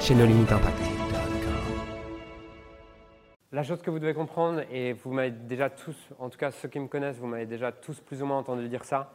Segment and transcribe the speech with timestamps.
[0.00, 0.78] chez nos limites impact.
[3.52, 6.68] La chose que vous devez comprendre, et vous m'avez déjà tous, en tout cas ceux
[6.68, 9.12] qui me connaissent, vous m'avez déjà tous plus ou moins entendu dire ça,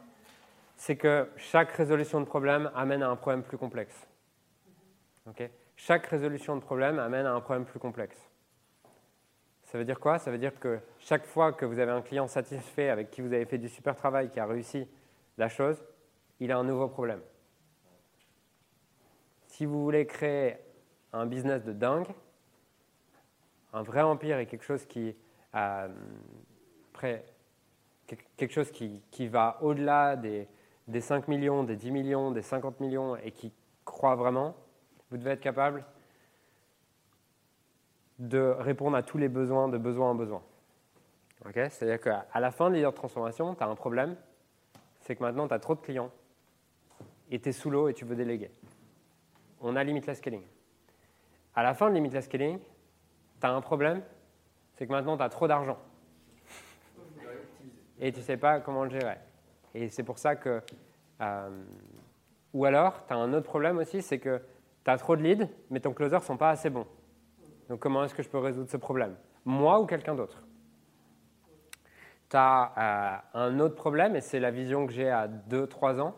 [0.76, 4.08] c'est que chaque résolution de problème amène à un problème plus complexe.
[5.76, 8.18] chaque résolution de problème amène à un problème plus complexe.
[9.64, 10.18] Ça veut dire quoi?
[10.18, 13.32] Ça veut dire que chaque fois que vous avez un client satisfait avec qui vous
[13.32, 14.86] avez fait du super travail, qui a réussi
[15.38, 15.82] la chose,
[16.40, 17.20] il a un nouveau problème.
[19.46, 20.56] Si vous voulez créer
[21.12, 22.08] un business de dingue,
[23.72, 25.14] un vrai empire et quelque chose qui,
[25.54, 25.88] euh,
[28.36, 30.48] quelque chose qui, qui va au-delà des,
[30.88, 33.52] des 5 millions, des 10 millions, des 50 millions et qui
[33.84, 34.54] croit vraiment,
[35.10, 35.84] vous devez être capable
[38.18, 40.42] de répondre à tous les besoins de besoin en besoin.
[41.44, 44.16] C'est-à-dire qu'à la fin de leader de transformation, tu as un problème,
[45.00, 46.10] c'est que maintenant tu as trop de clients
[47.30, 48.50] et tu es sous l'eau et tu veux déléguer.
[49.60, 50.42] On a limite la scaling.
[51.54, 54.02] À la fin de Limitless Scaling, tu as un problème,
[54.74, 55.78] c'est que maintenant tu as trop d'argent.
[58.00, 59.18] Et tu ne sais pas comment le gérer.
[59.74, 60.62] Et c'est pour ça que.
[61.20, 61.64] Euh,
[62.52, 64.42] ou alors, tu as un autre problème aussi, c'est que
[64.84, 66.86] tu as trop de leads, mais ton closer ne sont pas assez bons.
[67.68, 69.16] Donc, comment est-ce que je peux résoudre ce problème?
[69.44, 70.42] Moi ou quelqu'un d'autre?
[72.28, 76.14] Tu as euh, un autre problème, et c'est la vision que j'ai à 2-3 ans,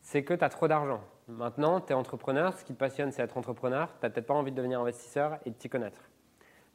[0.00, 1.00] c'est que tu as trop d'argent.
[1.30, 3.88] Maintenant, tu es entrepreneur, ce qui te passionne, c'est être entrepreneur.
[3.88, 6.10] Tu n'as peut-être pas envie de devenir investisseur et de t'y connaître.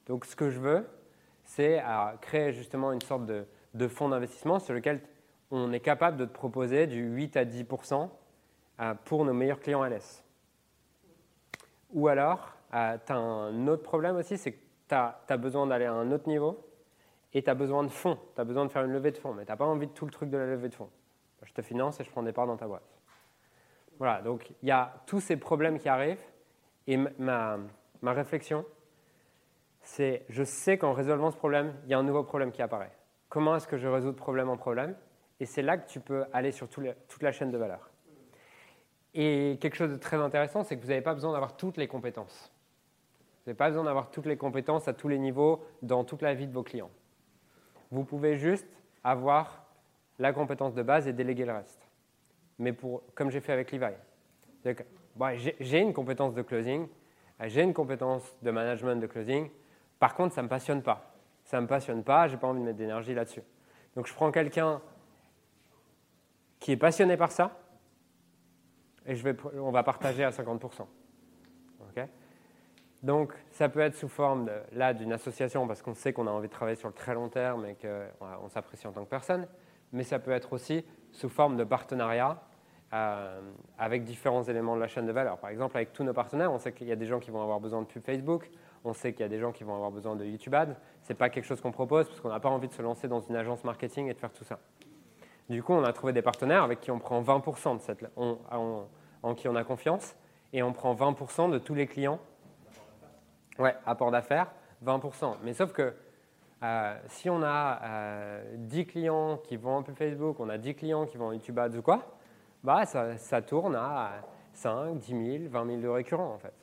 [0.07, 0.87] Donc, ce que je veux,
[1.43, 1.83] c'est
[2.21, 5.01] créer justement une sorte de, fonds d'investissement sur lequel
[5.51, 7.65] on est capable de te proposer du 8 à 10
[8.79, 10.23] euh, pour nos meilleurs clients LS.
[11.91, 15.85] Ou alors, euh, tu as un autre problème aussi, c'est que tu as, besoin d'aller
[15.85, 16.65] à un autre niveau
[17.33, 18.17] et tu as besoin de fonds.
[18.35, 19.91] Tu as besoin de faire une levée de fonds, mais tu n'as pas envie de
[19.91, 20.89] tout le truc de la levée de fonds.
[21.43, 22.94] Je te finance et je prends des parts dans ta boîte.
[23.97, 26.23] Voilà, donc il y a tous ces problèmes qui arrivent
[26.87, 27.57] et ma,
[28.03, 28.65] réflexion,
[29.81, 32.91] c'est je sais qu'en résolvant ce problème, il y a un nouveau problème qui apparaît.
[33.29, 34.95] Comment est-ce que je résous de problème en problème?
[35.39, 37.89] Et c'est là que tu peux aller sur toute la chaîne de valeur.
[39.13, 41.87] Et quelque chose de très intéressant, c'est que vous n'avez pas besoin d'avoir toutes les
[41.87, 42.51] compétences.
[43.43, 46.33] Vous n'avez pas besoin d'avoir toutes les compétences à tous les niveaux dans toute la
[46.33, 46.91] vie de vos clients.
[47.91, 48.67] Vous pouvez juste
[49.03, 49.65] avoir
[50.19, 51.84] la compétence de base et déléguer le reste
[52.59, 53.93] mais pour, comme j'ai fait avec Levi.
[55.59, 56.87] j'ai une compétence de closing,
[57.45, 59.49] j'ai une compétence de management de closing,
[59.99, 61.13] par contre, ça ne me passionne pas.
[61.43, 63.43] Ça ne me passionne pas, je n'ai pas envie de mettre d'énergie là-dessus.
[63.95, 64.81] Donc, je prends quelqu'un
[66.59, 67.59] qui est passionné par ça,
[69.05, 69.15] et
[69.53, 70.85] on va partager à 50%.
[73.03, 76.47] Donc, ça peut être sous forme là d'une association parce qu'on sait qu'on a envie
[76.47, 79.47] de travailler sur le très long terme et qu'on s'apprécie en tant que personne,
[79.91, 80.83] mais ça peut être aussi
[81.15, 82.41] sous forme de partenariat
[82.93, 83.41] euh,
[83.79, 85.37] avec différents éléments de la chaîne de valeur.
[85.37, 87.41] Par exemple, avec tous nos partenaires, on sait qu'il y a des gens qui vont
[87.41, 88.49] avoir besoin de pub Facebook,
[88.83, 90.75] on sait qu'il y a des gens qui vont avoir besoin de YouTube Ads.
[91.03, 93.07] Ce n'est pas quelque chose qu'on propose parce qu'on n'a pas envie de se lancer
[93.07, 94.59] dans une agence marketing et de faire tout ça.
[95.49, 99.35] Du coup, on a trouvé des partenaires avec qui on prend 20% de cette, en
[99.35, 100.15] qui on a confiance
[100.53, 102.19] et on prend 20% de tous les clients.
[103.57, 104.51] Ouais, apport d'affaires,
[104.85, 105.35] 20%.
[105.43, 105.93] Mais sauf que
[106.63, 110.75] euh, si on a 10 euh, clients qui vont en pub Facebook, on a 10
[110.75, 112.17] clients qui vont YouTube Ads ou quoi,
[112.63, 114.23] bah, ça, tourne à
[114.53, 116.53] 5, 10 000, 20 000 de récurrents en fait.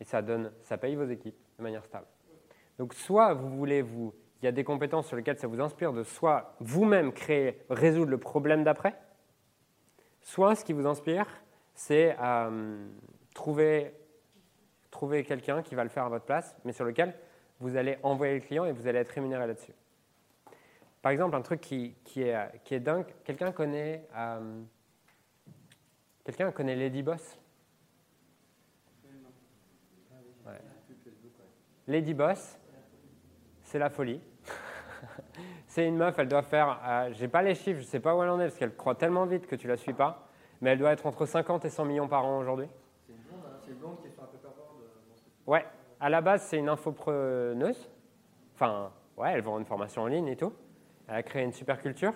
[0.00, 2.06] Et ça, donne, ça paye vos équipes de manière stable.
[2.78, 5.92] Donc soit vous voulez vous, il y a des compétences sur lesquelles ça vous inspire
[5.92, 8.94] de soit vous-même créer, résoudre le problème d'après,
[10.20, 11.26] soit ce qui vous inspire,
[11.74, 12.86] c'est euh,
[13.34, 13.94] trouver,
[14.90, 17.14] trouver quelqu'un qui va le faire à votre place, mais sur lequel
[17.60, 19.74] vous allez envoyer le client et vous allez être rémunéré là-dessus.
[21.02, 24.62] Par exemple, un truc qui, qui, est, qui est, dingue, quelqu'un connaît, euh,
[26.24, 27.38] quelqu'un connaît Lady Boss
[31.88, 32.58] Lady Boss,
[33.62, 34.20] c'est la folie.
[35.66, 38.22] c'est une meuf, elle doit faire, euh, j'ai pas les chiffres, je sais pas où
[38.22, 40.28] elle en est parce qu'elle croit tellement vite que tu la suis pas,
[40.60, 42.68] mais elle doit être entre 50 et 100 millions par an aujourd'hui.
[43.06, 44.68] C'est une blonde, hein, une blonde qui est sur un paperboard.
[45.46, 45.64] Ouais,
[46.00, 47.88] à la base, c'est une infopreneuse.
[48.54, 50.52] Enfin, ouais, elle vend une formation en ligne et tout.
[51.08, 52.12] Elle a créé une super culture.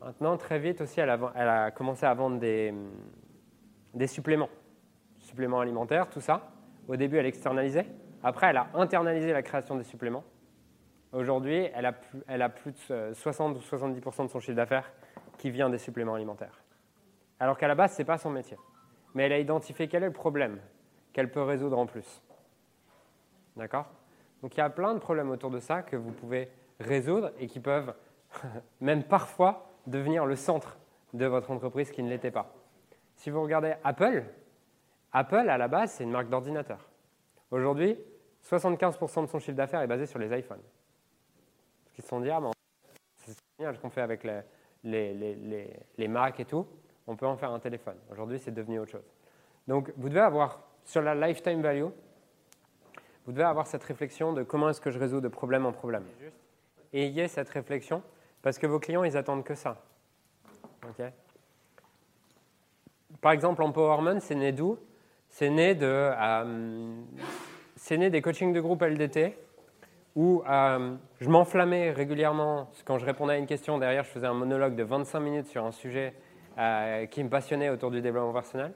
[0.00, 2.72] Maintenant, très vite aussi, elle a, commencé à vendre des,
[4.06, 4.50] suppléments.
[5.18, 6.50] suppléments alimentaires, tout ça.
[6.86, 7.86] Au début, elle externalisait.
[8.22, 10.24] Après, elle a internalisé la création des suppléments.
[11.12, 11.92] Aujourd'hui, elle
[12.28, 14.92] elle a plus de 60 ou 70% de son chiffre d'affaires
[15.38, 16.62] qui vient des suppléments alimentaires.
[17.40, 18.56] Alors qu'à la base, ce n'est pas son métier.
[19.14, 20.60] Mais elle a identifié quel est le problème
[21.12, 22.22] qu'elle peut résoudre en plus.
[23.58, 23.86] D'accord?
[24.40, 26.48] Donc il y a plein de problèmes autour de ça que vous pouvez
[26.80, 27.92] résoudre et qui peuvent
[28.80, 30.78] même parfois devenir le centre
[31.12, 32.54] de votre entreprise qui ne l'était pas.
[33.16, 34.24] Si vous regardez Apple,
[35.12, 36.88] Apple à la base c'est une marque d'ordinateur.
[37.50, 37.98] Aujourd'hui,
[38.44, 40.62] 75% de son chiffre d'affaires est basé sur les iPhones.
[41.96, 42.40] Ils se sont dit, ah,
[43.16, 44.42] c'est génial ce qu'on fait avec les,
[44.84, 46.66] les, et tout,
[47.06, 47.96] on peut en faire un téléphone.
[48.12, 49.10] Aujourd'hui, c'est devenu autre chose.
[49.66, 51.88] Donc, vous devez avoir, sur la lifetime value,
[53.28, 56.04] vous devez avoir cette réflexion de comment est-ce que je résous de problème en problème.
[56.94, 58.02] Et ayez cette réflexion,
[58.40, 59.76] parce que vos clients, ils attendent que ça.
[63.20, 64.78] Par exemple, Empowerment, c'est né d'où?
[65.28, 66.94] C'est né, de, euh,
[67.90, 69.36] né des coachings de groupe LDT
[70.16, 73.76] où euh, je m'enflammais régulièrement quand je répondais à une question.
[73.76, 76.14] Derrière, je faisais un monologue de 25 minutes sur un sujet
[76.56, 78.72] euh, qui me passionnait autour du développement personnel.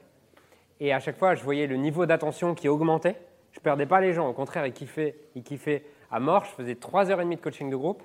[0.79, 3.19] Et à chaque fois, je voyais le niveau d'attention qui augmentait.
[3.53, 4.27] Je perdais pas les gens.
[4.27, 6.43] Au contraire, ils kiffaient, ils kiffaient à mort.
[6.45, 8.03] Je faisais 3h30 de coaching de groupe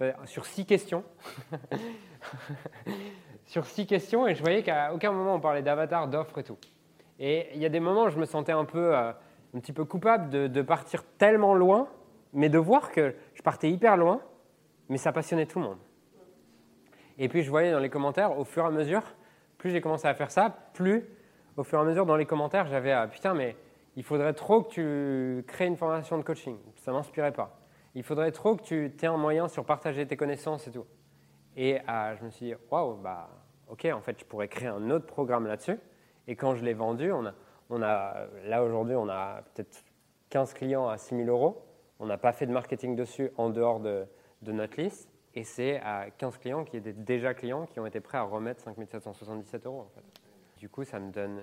[0.00, 1.04] euh, sur 6 questions.
[3.46, 4.26] sur 6 questions.
[4.26, 6.58] Et je voyais qu'à aucun moment on parlait d'avatar, d'offres et tout.
[7.18, 9.14] Et il y a des moments où je me sentais un peu, un
[9.60, 11.88] petit peu coupable de, partir tellement loin
[12.34, 14.20] mais de voir que je partais hyper loin,
[14.88, 15.78] mais ça passionnait tout le monde.
[17.16, 19.02] Et puis je voyais dans les commentaires, au fur et à mesure,
[19.56, 21.04] plus j'ai commencé à faire ça, plus
[21.56, 23.56] au fur et à mesure dans les commentaires, j'avais ah, putain, mais
[23.96, 26.56] il faudrait trop que tu crées une formation de coaching.
[26.76, 27.58] Ça ne m'inspirait pas.
[27.94, 30.86] Il faudrait trop que tu aies un moyen sur partager tes connaissances et tout.
[31.56, 33.28] Et ah, je me suis dit, waouh, bah,
[33.68, 35.78] ok, en fait, je pourrais créer un autre programme là-dessus.
[36.26, 37.34] Et quand je l'ai vendu, on a,
[37.70, 39.84] on a, là aujourd'hui, on a peut-être
[40.30, 41.62] 15 clients à 6 000 euros.
[42.00, 44.06] On n'a pas fait de marketing dessus en dehors de,
[44.42, 45.08] notre liste.
[45.34, 48.60] Et c'est à 15 clients qui étaient déjà clients qui ont été prêts à remettre
[48.60, 49.86] 5 777 euros.
[50.58, 51.40] Du coup, ça me donne,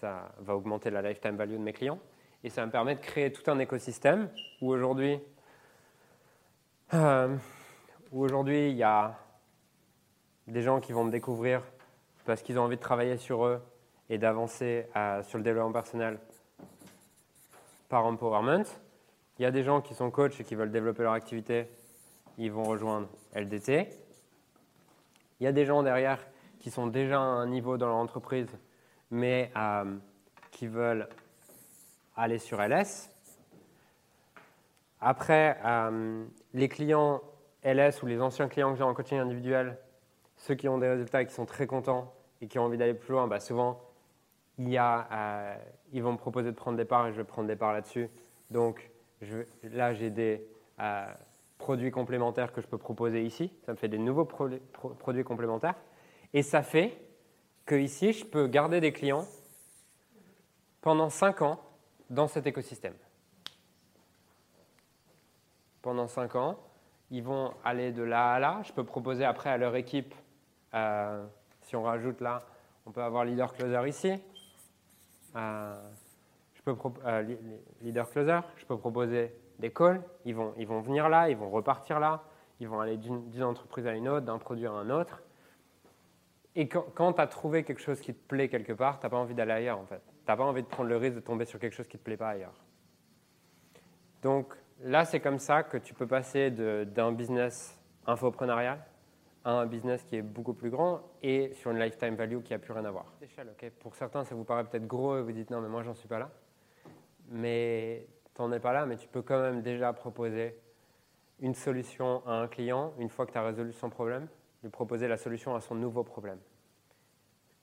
[0.00, 1.98] ça va augmenter la lifetime value de mes clients.
[2.42, 4.30] Et ça me permet de créer tout un écosystème
[4.62, 5.20] où aujourd'hui,
[6.94, 7.36] euh,
[8.10, 9.18] où aujourd'hui il y a
[10.46, 11.62] des gens qui vont me découvrir
[12.24, 13.60] parce qu'ils ont envie de travailler sur eux
[14.08, 16.18] et d'avancer euh, sur le développement personnel
[17.88, 18.64] par empowerment.
[19.38, 21.68] Il y a des gens qui sont coachs et qui veulent développer leur activité,
[22.38, 23.88] ils vont rejoindre LDT.
[25.40, 26.18] Il y a des gens derrière
[26.58, 28.48] qui sont déjà à un niveau dans leur entreprise,
[29.10, 29.96] mais euh,
[30.50, 31.08] qui veulent
[32.16, 33.10] aller sur LS.
[35.00, 37.22] Après, euh, les clients
[37.64, 39.78] LS ou les anciens clients que j'ai en coaching individuel,
[40.36, 42.94] ceux qui ont des résultats et qui sont très contents et qui ont envie d'aller
[42.94, 43.80] plus loin, bah souvent,
[44.58, 45.56] il y a, euh,
[45.92, 48.08] ils vont me proposer de prendre des parts et je vais prendre des parts là-dessus.
[48.50, 48.90] Donc,
[49.62, 50.46] là, j'ai des
[51.58, 53.52] produits complémentaires que je peux proposer ici.
[53.64, 55.76] Ça me fait des nouveaux produits complémentaires.
[56.32, 56.96] Et ça fait
[57.76, 59.26] ici, je peux garder des clients
[60.80, 61.60] pendant 5 ans
[62.08, 62.94] dans cet écosystème.
[65.82, 66.58] Pendant 5 ans,
[67.10, 68.60] ils vont aller de là à là.
[68.64, 70.14] Je peux proposer après à leur équipe,
[70.74, 71.24] euh,
[71.62, 72.42] si on rajoute là,
[72.86, 74.12] on peut avoir leader closer ici.
[75.36, 75.90] Euh,
[76.54, 76.76] je peux
[77.06, 77.36] euh,
[77.82, 81.50] leader closer, je peux proposer des calls, ils vont, ils vont venir là, ils vont
[81.50, 82.22] repartir là,
[82.58, 85.22] ils vont aller d'une entreprise à une autre, d'un produit à un autre.
[86.56, 89.16] Et quand, tu as trouvé quelque chose qui te plaît quelque part, tu n'as pas
[89.16, 90.02] envie d'aller ailleurs en fait.
[90.24, 92.00] Tu n'as pas envie de prendre le risque de tomber sur quelque chose qui ne
[92.00, 92.64] te plaît pas ailleurs.
[94.22, 98.84] Donc là, c'est comme ça que tu peux passer d'un business infoprenarial
[99.44, 102.58] à un business qui est beaucoup plus grand et sur une lifetime value qui n'a
[102.58, 103.06] plus rien à voir.
[103.78, 106.08] Pour certains, ça vous paraît peut-être gros et vous dites non, mais moi, j'en suis
[106.08, 106.30] pas là
[107.30, 110.58] mais tu n'en es pas là, mais tu peux quand même déjà proposer
[111.38, 114.28] une solution à un client une fois que tu as résolu son problème,
[114.62, 116.38] lui proposer la solution à son nouveau problème.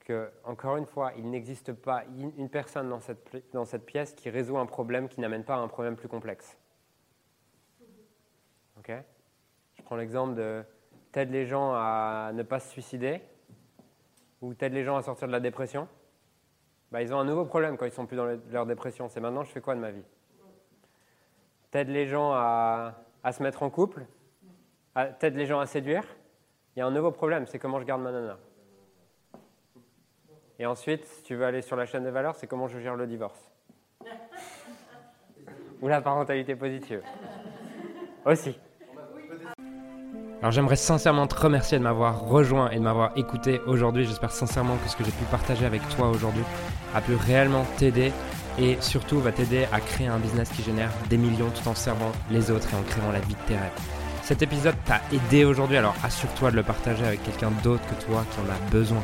[0.00, 4.66] Que, encore une fois, il n'existe pas une personne dans cette, pièce qui résout un
[4.66, 6.56] problème qui n'amène pas à un problème plus complexe.
[8.78, 8.92] Ok?
[9.74, 10.64] Je prends l'exemple de
[11.12, 13.20] t'aides les gens à ne pas se suicider
[14.40, 15.88] ou t'aides les gens à sortir de la dépression.
[16.90, 19.08] Bah, ils ont un nouveau problème quand ils sont plus dans leur dépression.
[19.08, 20.04] C'est maintenant, je fais quoi de ma vie?
[21.70, 22.94] T'aides les gens à,
[23.30, 24.06] se mettre en couple?
[25.18, 26.04] T'aides les gens à séduire?
[26.78, 28.38] Il y a un nouveau problème, c'est comment je garde ma nana.
[30.60, 32.94] Et ensuite, si tu veux aller sur la chaîne de valeur, c'est comment je gère
[32.94, 33.50] le divorce.
[35.82, 37.02] Ou la parentalité positive.
[38.24, 38.56] Aussi.
[40.38, 44.04] Alors j'aimerais sincèrement te remercier de m'avoir rejoint et de m'avoir écouté aujourd'hui.
[44.04, 46.44] J'espère sincèrement que ce que j'ai pu partager avec toi aujourd'hui
[46.94, 48.12] a pu réellement t'aider
[48.56, 52.12] et surtout va t'aider à créer un business qui génère des millions tout en servant
[52.30, 54.07] les autres et en créant la vie de tes rêves.
[54.28, 58.26] Cet épisode t'a aidé aujourd'hui, alors assure-toi de le partager avec quelqu'un d'autre que toi
[58.30, 59.02] qui en a besoin.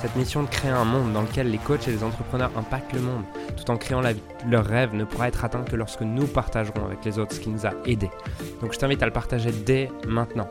[0.00, 3.02] Cette mission de créer un monde dans lequel les coachs et les entrepreneurs impactent le
[3.02, 3.22] monde
[3.54, 7.18] tout en créant leur rêve ne pourra être atteint que lorsque nous partagerons avec les
[7.18, 8.10] autres ce qui nous a aidés.
[8.62, 10.48] Donc je t'invite à le partager dès maintenant.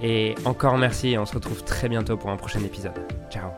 [0.00, 2.94] Et encore merci et on se retrouve très bientôt pour un prochain épisode.
[3.28, 3.50] Ciao